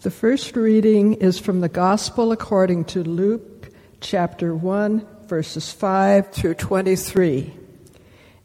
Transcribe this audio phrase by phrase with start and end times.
[0.00, 3.68] The first reading is from the Gospel according to Luke
[4.00, 7.52] chapter 1, verses 5 through 23.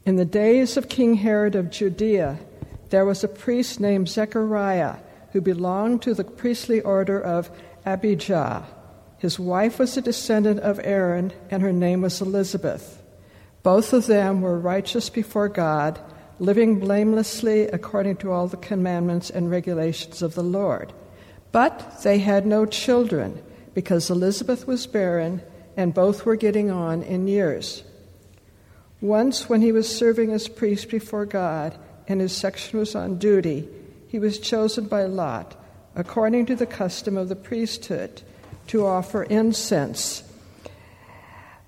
[0.04, 2.39] In the days of King Herod of Judea,
[2.89, 4.96] there was a priest named Zechariah
[5.32, 7.52] who belonged to the priestly order of
[7.86, 8.66] Abijah.
[9.20, 13.00] His wife was a descendant of Aaron, and her name was Elizabeth.
[13.62, 16.00] Both of them were righteous before God,
[16.40, 20.92] living blamelessly according to all the commandments and regulations of the Lord.
[21.54, 23.42] But they had no children,
[23.75, 25.44] because Elizabeth was barren,
[25.78, 27.84] and both were getting on in years.
[29.00, 31.78] Once, when he was serving as priest before God,
[32.08, 33.70] and his section was on duty,
[34.08, 35.56] he was chosen by Lot,
[35.95, 38.23] according to the custom of the priesthood,
[38.67, 40.23] to offer incense.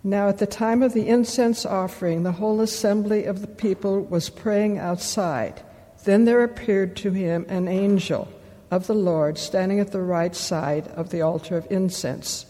[0.03, 4.29] Now, at the time of the incense offering, the whole assembly of the people was
[4.29, 5.61] praying outside.
[6.05, 8.31] Then there appeared to him an angel
[8.71, 12.45] of the Lord standing at the right side of the altar of incense.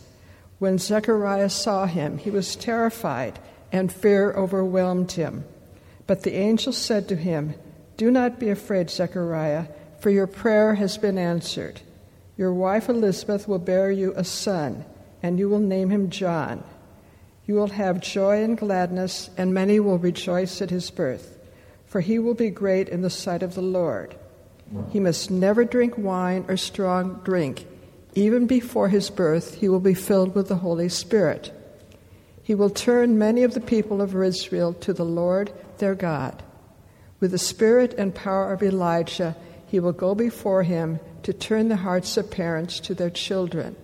[0.60, 3.40] When Zechariah saw him, he was terrified,
[3.72, 5.44] and fear overwhelmed him.
[6.08, 7.56] But the angel said to him,
[7.98, 9.68] Do not be afraid, Zechariah,
[10.00, 11.82] for your prayer has been answered.
[12.38, 14.86] Your wife Elizabeth will bear you a son,
[15.24, 16.64] and you will name him John.
[17.46, 21.38] You will have joy and gladness, and many will rejoice at his birth,
[21.86, 24.16] for he will be great in the sight of the Lord.
[24.90, 27.68] He must never drink wine or strong drink.
[28.16, 31.52] Even before his birth, he will be filled with the Holy Spirit.
[32.42, 36.44] He will turn many of the people of Israel to the Lord their God.
[37.20, 39.36] With the spirit and power of Elijah,
[39.68, 43.76] he will go before him to turn the hearts of parents to their children,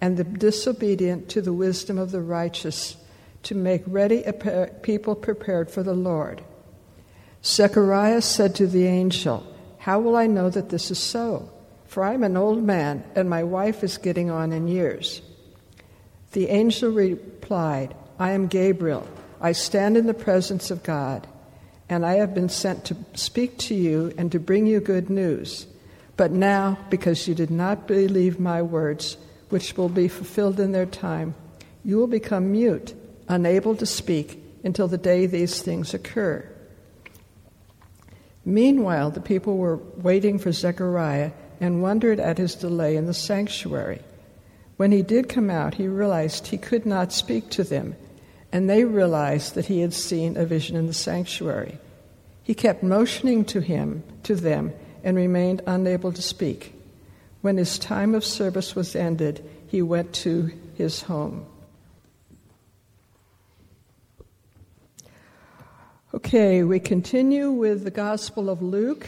[0.00, 2.96] and the disobedient to the wisdom of the righteous,
[3.44, 4.32] to make ready a
[4.82, 6.42] people prepared for the Lord.
[7.44, 9.46] Zechariah said to the angel,
[9.80, 11.48] How will I know that this is so?
[11.86, 15.22] For I am an old man, and my wife is getting on in years.
[16.32, 19.08] The angel replied, I am Gabriel.
[19.40, 21.26] I stand in the presence of God,
[21.88, 25.66] and I have been sent to speak to you and to bring you good news.
[26.18, 29.16] But now, because you did not believe my words,
[29.48, 31.34] which will be fulfilled in their time,
[31.86, 32.92] you will become mute,
[33.28, 36.46] unable to speak until the day these things occur.
[38.44, 44.00] Meanwhile, the people were waiting for Zechariah and wondered at his delay in the sanctuary.
[44.76, 47.96] When he did come out, he realized he could not speak to them,
[48.50, 51.78] and they realized that he had seen a vision in the sanctuary.
[52.42, 54.72] He kept motioning to him, to them,
[55.04, 56.74] and remained unable to speak.
[57.42, 61.46] When his time of service was ended, he went to his home.
[66.12, 69.06] Okay, we continue with the Gospel of Luke.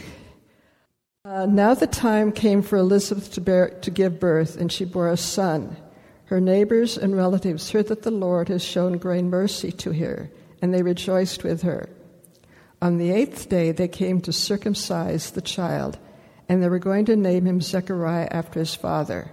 [1.25, 5.09] Uh, now the time came for Elizabeth to, bear, to give birth, and she bore
[5.09, 5.75] a son.
[6.27, 10.31] Her neighbors and relatives heard that the Lord has shown great mercy to her,
[10.61, 11.89] and they rejoiced with her.
[12.81, 15.99] On the eighth day, they came to circumcise the child,
[16.47, 19.29] and they were going to name him Zechariah after his father.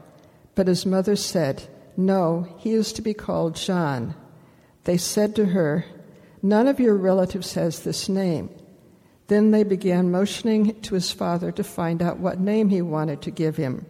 [0.56, 4.16] But his mother said, No, he is to be called John.
[4.82, 5.84] They said to her,
[6.42, 8.50] None of your relatives has this name.
[9.26, 13.30] Then they began motioning to his father to find out what name he wanted to
[13.30, 13.86] give him.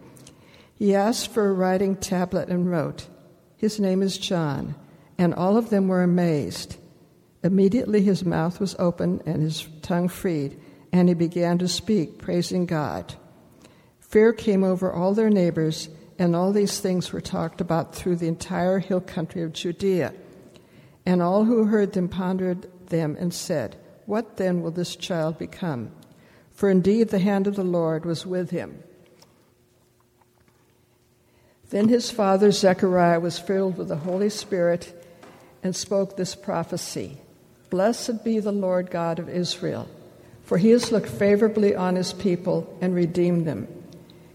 [0.75, 3.07] He asked for a writing tablet and wrote,
[3.57, 4.75] His name is John.
[5.17, 6.77] And all of them were amazed.
[7.43, 10.59] Immediately his mouth was opened and his tongue freed,
[10.91, 13.13] and he began to speak, praising God.
[13.99, 18.27] Fear came over all their neighbors, and all these things were talked about through the
[18.27, 20.13] entire hill country of Judea.
[21.05, 25.91] And all who heard them pondered them and said, What then will this child become?
[26.53, 28.83] For indeed the hand of the Lord was with him.
[31.71, 34.93] Then his father Zechariah was filled with the Holy Spirit
[35.63, 37.17] and spoke this prophecy.
[37.69, 39.87] Blessed be the Lord God of Israel,
[40.43, 43.67] for he has looked favorably on his people and redeemed them.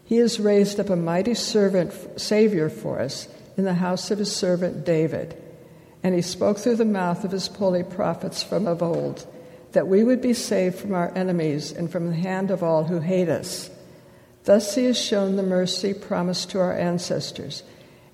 [0.05, 4.35] He has raised up a mighty servant, Savior for us in the house of his
[4.35, 5.43] servant David.
[6.07, 9.27] And he spoke through the mouth of his holy prophets from of old,
[9.73, 13.01] that we would be saved from our enemies and from the hand of all who
[13.01, 13.71] hate us.
[14.45, 17.65] Thus he has shown the mercy promised to our ancestors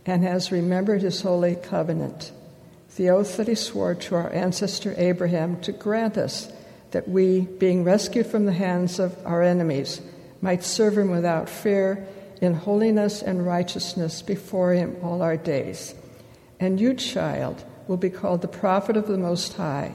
[0.07, 2.33] and has remembered his holy covenant
[2.97, 6.51] the oath that he swore to our ancestor Abraham to grant us
[6.93, 10.01] that we, being rescued from the hands of our enemies,
[10.41, 12.09] might serve him without fear
[12.41, 15.95] in holiness and righteousness before him all our days.
[16.59, 17.63] And you, child,
[17.93, 19.93] will be called the prophet of the Most High,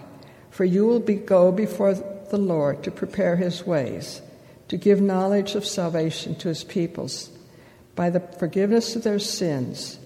[0.51, 4.21] for you will be, go before the Lord to prepare his ways,
[4.67, 7.31] to give knowledge of salvation to his peoples
[7.95, 9.97] by the forgiveness of their sins,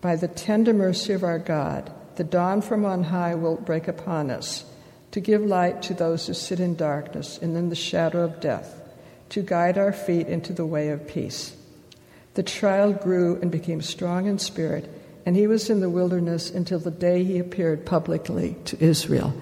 [0.00, 4.30] by the tender mercy of our God, the dawn from on high will break upon
[4.30, 4.64] us,
[5.10, 8.80] to give light to those who sit in darkness and in the shadow of death,
[9.28, 11.54] to guide our feet into the way of peace.
[12.32, 14.88] The child grew and became strong in spirit,
[15.26, 19.34] and he was in the wilderness until the day he appeared publicly to Israel.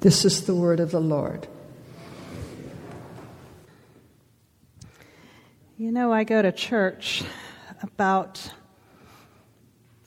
[0.00, 1.48] This is the word of the Lord.
[5.76, 7.24] You know, I go to church
[7.82, 8.52] about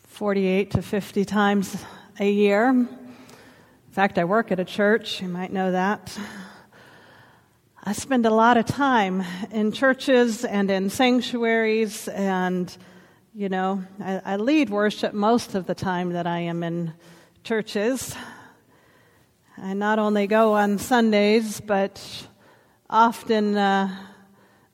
[0.07, 1.75] 48 to 50 times
[2.19, 2.69] a year.
[2.69, 2.87] In
[3.91, 6.17] fact, I work at a church, you might know that.
[7.83, 12.75] I spend a lot of time in churches and in sanctuaries, and,
[13.37, 16.91] you know, I, I lead worship most of the time that I am in
[17.43, 18.15] churches.
[19.59, 22.01] I not only go on Sundays, but
[22.89, 23.55] often.
[23.55, 23.95] Uh,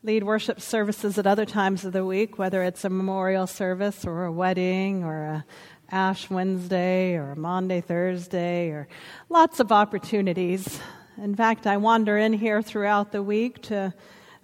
[0.06, 4.26] lead worship services at other times of the week, whether it's a memorial service or
[4.26, 5.46] a wedding or a
[5.90, 8.90] Ash Wednesday or a Maundy Thursday or
[9.30, 10.80] lots of opportunities.
[11.18, 13.94] In fact, I wander in here throughout the week to,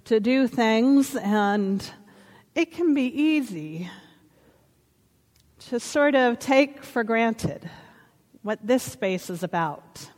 [0.06, 1.90] to do things, and
[2.56, 3.90] it can be easy
[5.68, 7.70] to sort of take for granted
[8.42, 10.10] what this space is about,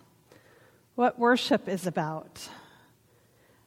[0.96, 2.50] what worship is about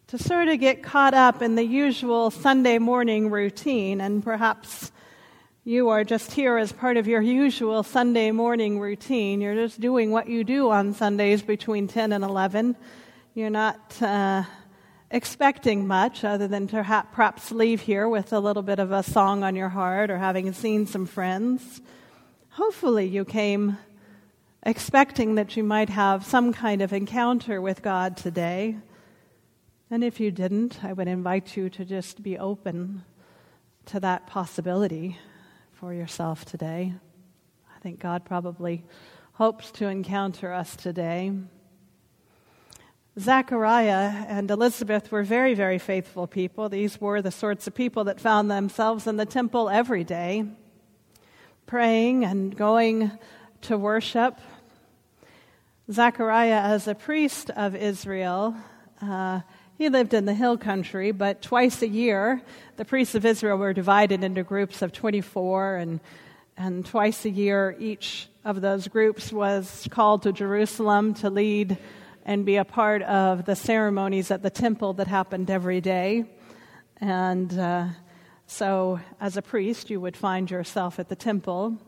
[0.08, 4.92] to sort of get caught up in the usual Sunday morning routine, and perhaps
[5.64, 9.40] you are just here as part of your usual Sunday morning routine.
[9.40, 12.76] You're just doing what you do on Sundays between 10 and 11.
[13.34, 14.44] You're not uh,
[15.10, 19.02] expecting much other than to ha- perhaps leave here with a little bit of a
[19.02, 21.80] song on your heart or having seen some friends.
[22.50, 23.78] Hopefully, you came
[24.64, 28.76] expecting that you might have some kind of encounter with God today.
[29.90, 33.04] And if you didn't, I would invite you to just be open
[33.86, 35.18] to that possibility
[35.72, 36.94] for yourself today.
[37.76, 38.84] I think God probably
[39.32, 41.32] hopes to encounter us today.
[43.18, 46.68] Zachariah and Elizabeth were very, very faithful people.
[46.68, 50.46] These were the sorts of people that found themselves in the temple every day,
[51.64, 53.12] praying and going
[53.62, 54.40] to worship.
[55.92, 58.56] Zachariah, as a priest of Israel,
[59.00, 59.42] uh,
[59.78, 62.42] he lived in the hill country, but twice a year,
[62.76, 66.00] the priests of Israel were divided into groups of 24, and,
[66.56, 71.78] and twice a year, each of those groups was called to Jerusalem to lead
[72.24, 76.24] and be a part of the ceremonies at the temple that happened every day.
[76.98, 77.88] And uh,
[78.46, 81.78] so, as a priest, you would find yourself at the temple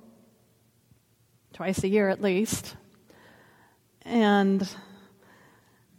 [1.53, 2.77] twice a year at least.
[4.03, 4.69] And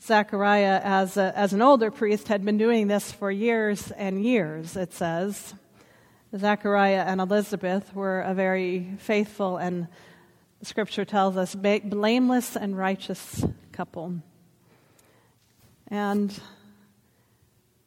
[0.01, 4.77] Zechariah, as, a, as an older priest, had been doing this for years and years,
[4.77, 5.55] it says.
[6.35, 9.87] Zechariah and Elizabeth were a very faithful and,
[10.61, 13.43] scripture tells us, blameless and righteous
[13.77, 14.11] couple.
[15.89, 16.33] And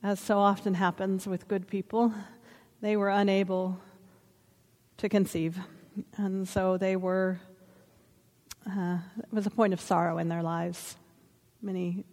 [0.04, 2.14] as so often happens with good people,
[2.80, 3.76] they were unable
[4.98, 5.58] to conceive.
[6.16, 7.40] And so they were,
[8.68, 10.94] uh, it was a point of sorrow in their lives.
[11.60, 12.04] Many,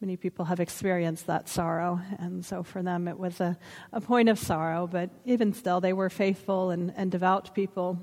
[0.00, 3.58] many people have experienced that sorrow, and so for them it was a,
[3.92, 7.98] a point of sorrow, but even still, they were faithful and, and devout people.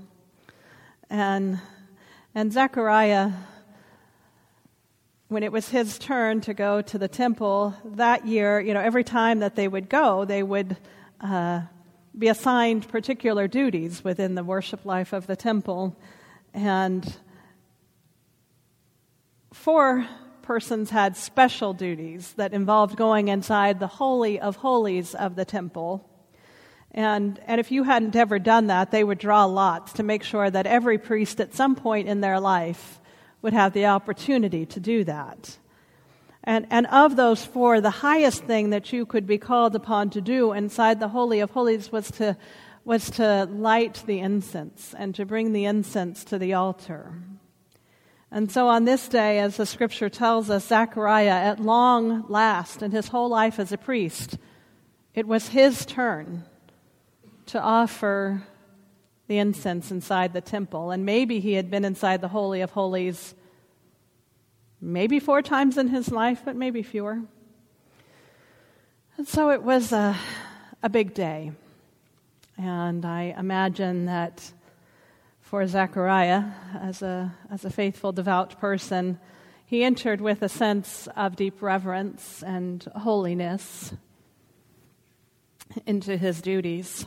[1.10, 1.60] And,
[2.36, 3.32] and Zechariah,
[5.30, 9.04] when it was his turn to go to the temple that year, you know, every
[9.04, 10.78] time that they would go, they would
[11.20, 11.62] uh,
[12.18, 15.98] be assigned particular duties within the worship life of the temple.
[16.54, 17.18] And
[19.52, 20.08] four
[20.44, 26.10] persons had special duties that involved going inside the Holy of Holies of the temple.
[26.92, 30.50] And, and if you hadn't ever done that, they would draw lots to make sure
[30.50, 33.02] that every priest at some point in their life
[33.42, 35.58] would have the opportunity to do that.
[36.44, 40.22] And, and of those four, the highest thing that you could be called upon to
[40.22, 42.38] do inside the Holy of Holies was to,
[42.86, 47.14] was to light the incense and to bring the incense to the altar.
[48.32, 52.92] And so on this day, as the scripture tells us, Zechariah, at long last, in
[52.92, 54.38] his whole life as a priest,
[55.14, 56.44] it was his turn
[57.48, 58.44] to offer
[59.28, 60.92] the incense inside the temple.
[60.92, 63.36] And maybe he had been inside the Holy of Holies
[64.80, 67.22] maybe four times in his life, but maybe fewer.
[69.18, 70.16] And so it was a,
[70.84, 71.52] a big day.
[72.58, 74.52] And I imagine that
[75.42, 76.44] for Zechariah
[76.80, 79.20] as a, as a faithful, devout person.
[79.66, 83.94] He entered with a sense of deep reverence and holiness
[85.86, 87.06] into his duties.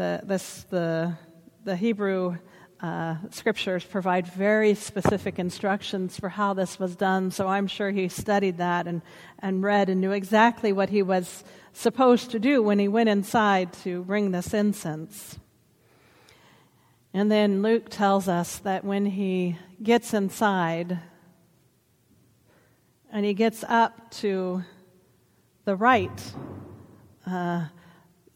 [0.00, 1.14] The, this, the,
[1.64, 2.38] the Hebrew
[2.80, 8.08] uh, scriptures provide very specific instructions for how this was done, so I'm sure he
[8.08, 9.02] studied that and,
[9.40, 13.74] and read and knew exactly what he was supposed to do when he went inside
[13.84, 15.38] to bring this incense.
[17.12, 20.98] And then Luke tells us that when he gets inside
[23.12, 24.64] and he gets up to
[25.66, 26.32] the right,
[27.26, 27.66] uh,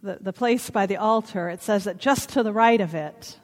[0.05, 3.39] the, the place by the altar, it says that just to the right of it,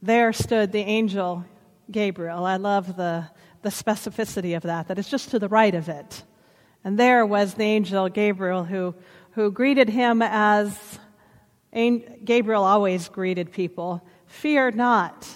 [0.00, 1.44] there stood the angel
[1.90, 2.44] Gabriel.
[2.44, 3.26] I love the,
[3.62, 6.22] the specificity of that, that it's just to the right of it.
[6.84, 8.94] And there was the angel Gabriel who,
[9.32, 10.98] who greeted him as
[12.24, 15.28] Gabriel always greeted people Fear not.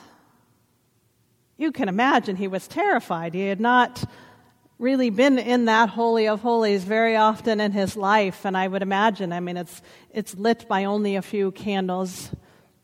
[1.59, 3.35] You can imagine he was terrified.
[3.35, 4.03] He had not
[4.79, 8.83] really been in that Holy of Holies very often in his life, and I would
[8.83, 9.81] imagine, I mean, it's,
[10.11, 12.31] it's lit by only a few candles,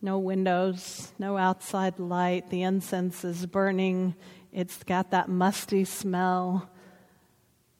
[0.01, 2.51] no windows, no outside light.
[2.51, 4.15] The incense is burning,
[4.53, 6.69] it's got that musty smell.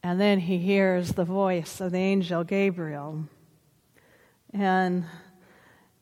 [0.03, 3.25] And then he hears the voice of the angel Gabriel.
[4.53, 5.05] And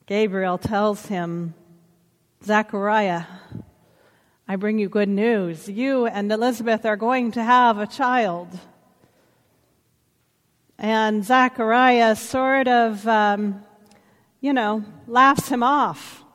[0.06, 1.54] Gabriel tells him,
[2.44, 3.24] Zechariah,
[4.52, 5.70] I bring you good news.
[5.70, 8.50] You and Elizabeth are going to have a child.
[10.78, 13.64] And Zachariah sort of, um,
[14.42, 16.26] you know, laughs him off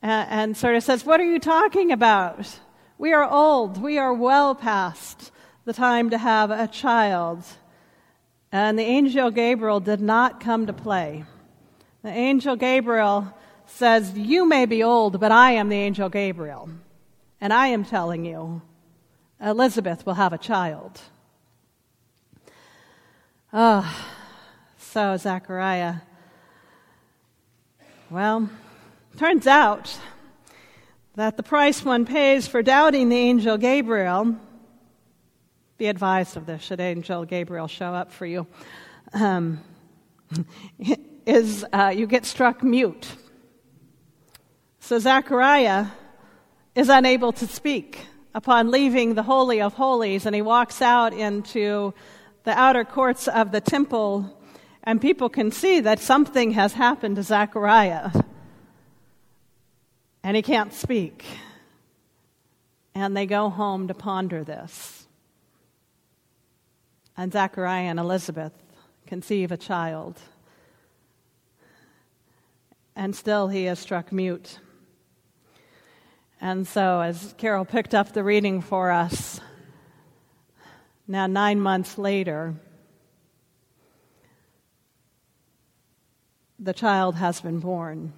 [0.00, 2.60] and, and sort of says, What are you talking about?
[2.98, 3.82] We are old.
[3.82, 5.32] We are well past
[5.64, 7.42] the time to have a child.
[8.52, 11.24] And the angel Gabriel did not come to play.
[12.04, 13.34] The angel Gabriel
[13.66, 16.70] says, You may be old, but I am the angel Gabriel.
[17.40, 18.62] And I am telling you,
[19.40, 21.00] Elizabeth will have a child.
[23.52, 24.06] Oh,
[24.78, 25.96] so Zechariah.
[28.10, 28.48] Well,
[29.16, 29.98] turns out
[31.16, 34.36] that the price one pays for doubting the angel Gabriel,
[35.78, 38.46] be advised of this should angel Gabriel show up for you.
[39.12, 39.60] Um,
[41.26, 43.08] is uh, you get struck mute.
[44.80, 45.86] So Zechariah
[46.74, 51.94] is unable to speak upon leaving the Holy of Holies, and he walks out into
[52.44, 54.38] the outer courts of the temple,
[54.82, 58.10] and people can see that something has happened to Zechariah.
[60.22, 61.24] And he can't speak.
[62.94, 65.06] And they go home to ponder this.
[67.16, 68.52] And Zechariah and Elizabeth
[69.06, 70.18] conceive a child
[72.96, 74.58] and still he is struck mute.
[76.44, 79.40] And so, as Carol picked up the reading for us,
[81.08, 82.54] now nine months later,
[86.58, 88.12] the child has been born.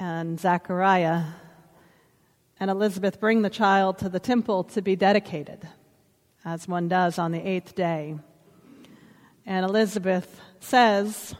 [0.00, 1.24] And Zachariah
[2.58, 5.68] and Elizabeth bring the child to the temple to be dedicated,
[6.46, 8.16] as one does on the eighth day.
[9.44, 11.34] And Elizabeth says,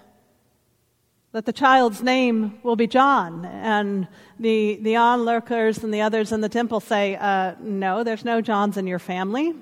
[1.37, 3.45] that the child's name will be John.
[3.45, 4.09] And
[4.41, 8.79] the, the onlookers and the others in the temple say, uh, No, there's no Johns
[8.79, 9.53] in your family.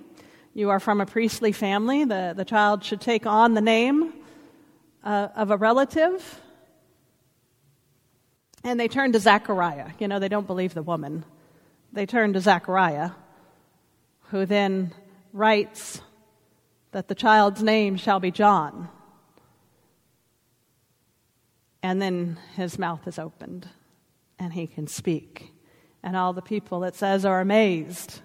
[0.55, 2.05] You are from a priestly family.
[2.05, 4.13] The, the child should take on the name
[5.03, 6.41] uh, of a relative.
[8.63, 9.91] And they turn to Zechariah.
[9.99, 11.25] You know, they don't believe the woman.
[11.93, 13.11] They turn to Zechariah,
[14.29, 14.95] who then
[15.33, 16.01] writes
[16.93, 18.91] that the child's name shall be John.
[21.85, 23.69] And then his mouth is opened
[24.39, 25.53] and he can speak.
[26.03, 28.23] And all the people, it says, are amazed.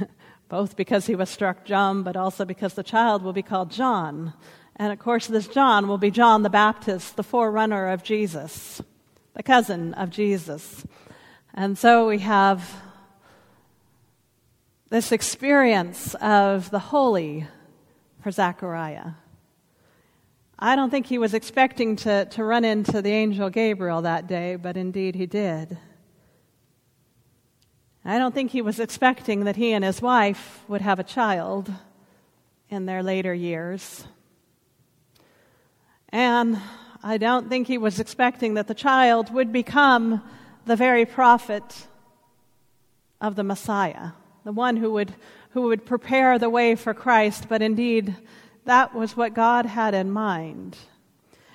[0.48, 4.32] Both because he was struck dumb, but also because the child will be called John.
[4.76, 8.80] And of course, this John will be John the Baptist, the forerunner of Jesus,
[9.34, 10.86] the cousin of Jesus.
[11.52, 12.80] And so we have
[14.88, 17.46] this experience of the holy
[18.22, 19.10] for Zechariah.
[20.60, 24.56] I don't think he was expecting to, to run into the angel Gabriel that day,
[24.56, 25.78] but indeed he did.
[28.04, 31.70] I don't think he was expecting that he and his wife would have a child
[32.68, 34.04] in their later years.
[36.08, 36.60] And
[37.04, 40.22] I don't think he was expecting that the child would become
[40.66, 41.86] the very prophet
[43.20, 44.10] of the Messiah,
[44.44, 45.14] the one who would,
[45.50, 48.16] who would prepare the way for Christ, but indeed
[48.68, 50.76] that was what God had in mind.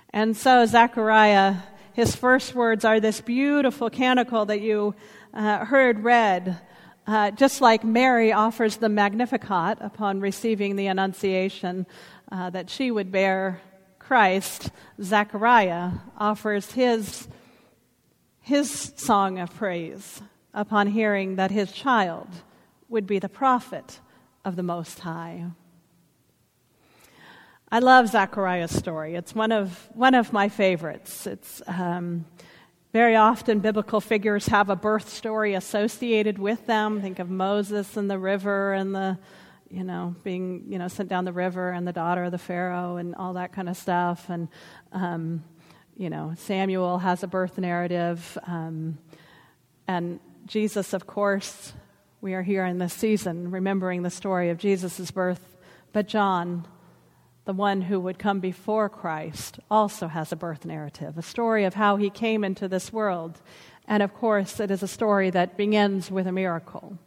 [0.10, 1.58] And so, Zechariah,
[1.93, 4.96] his first words are this beautiful canticle that you
[5.32, 6.60] uh, heard read,
[7.05, 11.86] uh, just like Mary offers the Magnificat upon receiving the Annunciation,
[12.32, 13.62] uh, that she would bear
[14.00, 17.27] Christ, Zechariah offers his,
[18.41, 20.20] his song of praise
[20.51, 22.27] upon hearing that his child
[22.89, 24.00] would be the prophet
[24.43, 25.51] of the Most High.
[27.74, 29.15] I love Zechariah's story.
[29.15, 31.25] It's one of, one of my favorites.
[31.25, 32.24] It's um,
[32.92, 37.01] very often biblical figures have a birth story associated with them.
[37.01, 39.18] Think of Moses and the river and the,
[39.72, 42.98] you know, being, you know, sent down the river and the daughter of the Pharaoh
[42.98, 44.30] and all that kind of stuff.
[44.30, 44.50] And,
[44.92, 45.44] um,
[45.98, 48.38] you know, Samuel has a birth narrative.
[48.46, 49.00] Um,
[49.88, 51.74] and Jesus, of course,
[52.22, 55.58] we are here in this season remembering the story of Jesus' birth.
[55.92, 56.68] But John,
[57.45, 61.73] the one who would come before Christ, also has a birth narrative, a story of
[61.73, 63.41] how he came into this world.
[63.88, 66.97] And of course, it is a story that begins with a miracle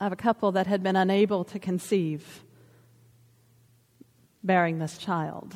[0.00, 2.44] of a couple that had been unable to conceive,
[4.42, 5.54] bearing this child.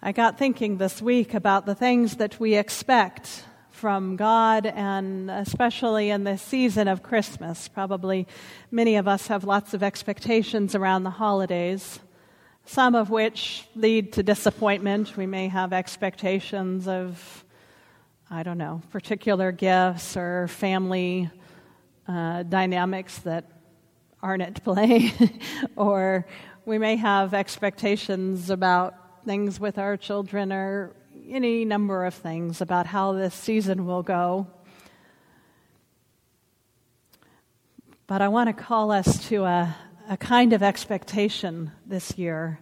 [0.00, 3.44] I got thinking this week about the things that we expect
[3.78, 7.68] from God, and especially in this season of Christmas.
[7.68, 8.26] Probably
[8.72, 12.00] many of us have lots of expectations around the holidays,
[12.66, 15.16] some of which lead to disappointment.
[15.16, 17.44] We may have expectations of,
[18.28, 21.30] I don't know, particular gifts or family
[22.08, 23.44] uh, dynamics that
[24.20, 25.12] aren't at play,
[25.76, 26.26] or
[26.64, 30.96] we may have expectations about things with our children or
[31.30, 34.46] any number of things about how this season will go.
[38.06, 39.76] But I want to call us to a,
[40.08, 42.60] a kind of expectation this year.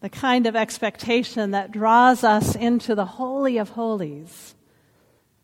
[0.00, 4.54] The kind of expectation that draws us into the Holy of Holies,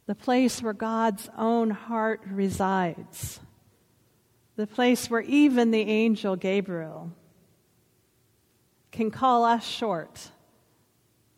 [0.07, 3.41] the place where God's own heart resides,
[4.55, 7.11] the place where even the angel Gabriel
[8.93, 10.31] can call us short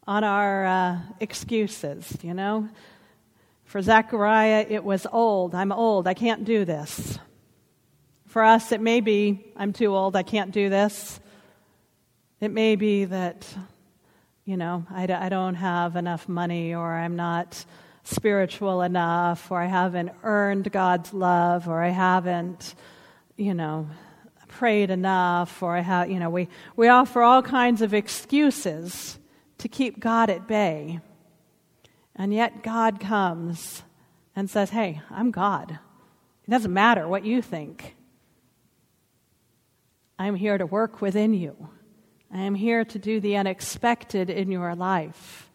[0.06, 2.68] on our uh, excuses, you know.
[3.64, 5.54] For Zechariah, it was old.
[5.54, 6.06] I'm old.
[6.06, 7.18] I can't do this.
[8.26, 10.14] For us, it may be, I'm too old.
[10.14, 11.18] I can't do this.
[12.40, 13.46] It may be that,
[14.44, 17.64] you know, I, I don't have enough money or I'm not
[18.04, 22.74] spiritual enough or I haven't earned God's love or I haven't,
[23.36, 23.88] you know,
[24.46, 29.18] prayed enough or I have, you know, we, we offer all kinds of excuses
[29.58, 31.00] to keep God at bay.
[32.14, 33.82] And yet God comes
[34.34, 35.78] and says, Hey, I'm God.
[36.46, 37.96] It doesn't matter what you think.
[40.18, 41.68] I'm here to work within you.
[42.32, 45.50] I am here to do the unexpected in your life,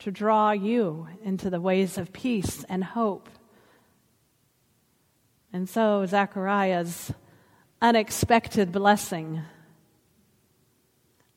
[0.00, 3.28] to draw you into the ways of peace and hope.
[5.52, 7.12] And so, Zechariah's
[7.80, 9.42] unexpected blessing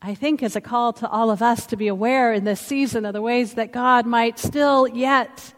[0.07, 3.03] I think is a call to all of us to be aware in this season
[3.03, 5.53] of the ways that God might still yet,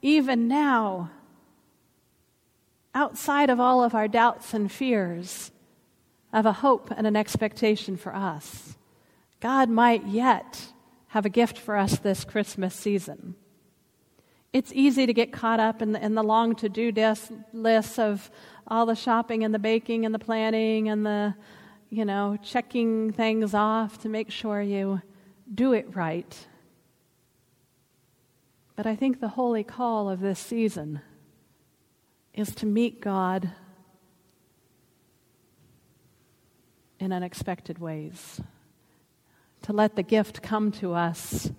[0.00, 1.12] even now,
[2.96, 5.52] outside of all of our doubts and fears,
[6.32, 8.76] have a hope and an expectation for us.
[9.38, 10.72] God might yet
[11.10, 13.36] have a gift for us this Christmas season.
[14.52, 16.90] It's easy to get caught up in the, in the long to do
[17.52, 18.32] list of
[18.66, 21.34] all the shopping and the baking and the planning and the
[21.92, 25.02] you know, checking things off to make sure you
[25.54, 26.46] do it right.
[28.76, 31.02] But I think the holy call of this season
[32.32, 33.50] is to meet God
[36.98, 38.40] in unexpected ways,
[39.60, 41.50] to let the gift come to us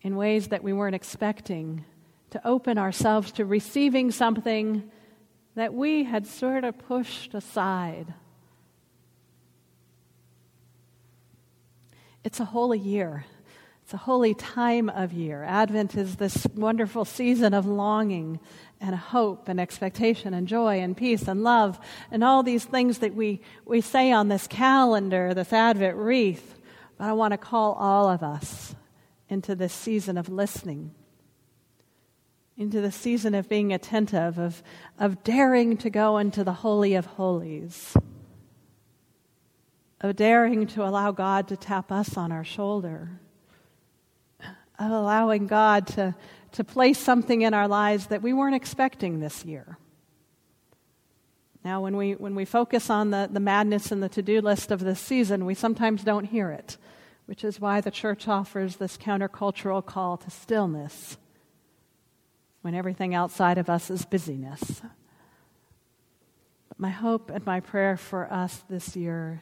[0.00, 1.84] in ways that we weren't expecting,
[2.30, 4.90] to open ourselves to receiving something
[5.56, 8.14] that we had sort of pushed aside
[12.24, 13.24] It's a holy year.
[13.82, 15.42] It's a holy time of year.
[15.42, 18.38] Advent is this wonderful season of longing
[18.80, 21.80] and hope and expectation and joy and peace and love
[22.10, 26.60] and all these things that we, we say on this calendar, this Advent wreath.
[26.96, 28.76] But I want to call all of us
[29.28, 30.92] into this season of listening,
[32.56, 34.62] into the season of being attentive, of,
[34.96, 37.96] of daring to go into the Holy of Holies
[40.02, 43.20] of daring to allow God to tap us on our shoulder,
[44.78, 46.14] of allowing God to,
[46.52, 49.78] to place something in our lives that we weren't expecting this year.
[51.64, 54.72] Now, when we, when we focus on the, the madness and the to do list
[54.72, 56.76] of this season, we sometimes don't hear it,
[57.26, 61.16] which is why the church offers this countercultural call to stillness
[62.62, 64.82] when everything outside of us is busyness.
[66.68, 69.40] But My hope and my prayer for us this year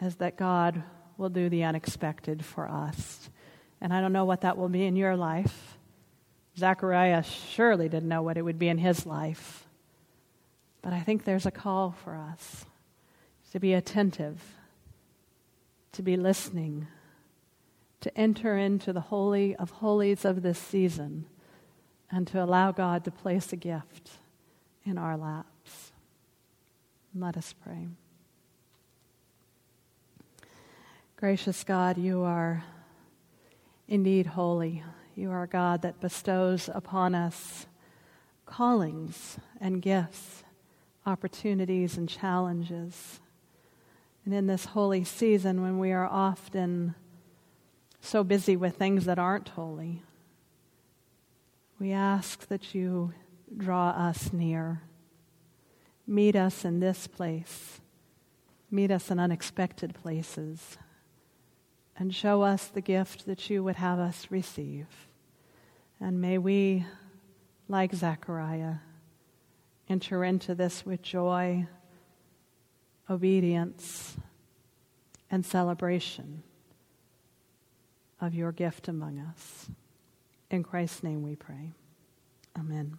[0.00, 0.82] is that God
[1.16, 3.30] will do the unexpected for us.
[3.80, 5.78] And I don't know what that will be in your life.
[6.58, 9.66] Zechariah surely didn't know what it would be in his life.
[10.82, 12.64] But I think there's a call for us
[13.52, 14.42] to be attentive,
[15.92, 16.86] to be listening,
[18.00, 21.26] to enter into the holy of holies of this season,
[22.10, 24.10] and to allow God to place a gift
[24.84, 25.92] in our laps.
[27.14, 27.88] Let us pray.
[31.16, 32.62] Gracious God, you are
[33.88, 34.84] indeed holy.
[35.14, 37.64] You are God that bestows upon us
[38.44, 40.44] callings and gifts,
[41.06, 43.20] opportunities and challenges.
[44.26, 46.94] And in this holy season, when we are often
[48.02, 50.02] so busy with things that aren't holy,
[51.80, 53.14] we ask that you
[53.56, 54.82] draw us near.
[56.06, 57.80] Meet us in this place.
[58.70, 60.76] Meet us in unexpected places
[61.98, 64.86] and show us the gift that you would have us receive.
[66.00, 66.84] And may we,
[67.68, 68.76] like Zechariah,
[69.88, 71.66] enter into this with joy,
[73.08, 74.16] obedience,
[75.30, 76.42] and celebration
[78.20, 79.68] of your gift among us.
[80.50, 81.72] In Christ's name we pray.
[82.58, 82.96] Amen.